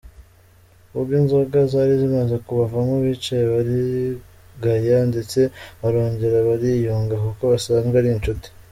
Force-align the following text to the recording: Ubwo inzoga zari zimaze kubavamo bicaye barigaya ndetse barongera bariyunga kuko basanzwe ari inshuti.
Ubwo 0.97 1.11
inzoga 1.21 1.59
zari 1.71 1.93
zimaze 2.01 2.35
kubavamo 2.45 2.93
bicaye 3.03 3.43
barigaya 3.53 4.97
ndetse 5.11 5.39
barongera 5.81 6.37
bariyunga 6.49 7.15
kuko 7.25 7.41
basanzwe 7.51 7.95
ari 8.01 8.09
inshuti. 8.15 8.47